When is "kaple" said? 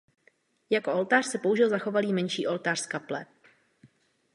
2.85-3.25